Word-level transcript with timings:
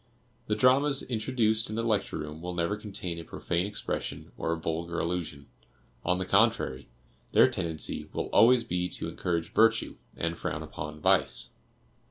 The 0.47 0.55
dramas 0.55 1.03
introduced 1.03 1.69
in 1.69 1.75
the 1.75 1.83
Lecture 1.83 2.17
Room 2.17 2.41
will 2.41 2.55
never 2.55 2.75
contain 2.75 3.19
a 3.19 3.23
profane 3.23 3.67
expression 3.67 4.31
or 4.35 4.51
a 4.51 4.57
vulgar 4.57 4.97
allusion; 4.97 5.45
on 6.03 6.17
the 6.17 6.25
contrary, 6.25 6.89
their 7.33 7.47
tendency 7.47 8.09
will 8.11 8.25
always 8.33 8.63
be 8.63 8.89
to 8.89 9.07
encourage 9.07 9.53
virtue, 9.53 9.97
and 10.17 10.39
frown 10.39 10.63
upon 10.63 10.99
vice. 10.99 11.51